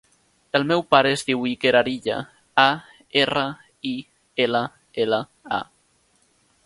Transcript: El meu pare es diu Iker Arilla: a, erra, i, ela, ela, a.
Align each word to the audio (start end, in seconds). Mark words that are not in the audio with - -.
El 0.59 0.63
meu 0.69 0.79
pare 0.93 1.11
es 1.17 1.23
diu 1.27 1.43
Iker 1.49 1.73
Arilla: 1.81 2.17
a, 2.63 2.67
erra, 3.25 3.45
i, 3.93 3.95
ela, 4.47 4.63
ela, 5.05 5.21
a. 5.61 5.65